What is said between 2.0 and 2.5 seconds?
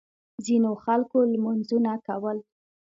کول.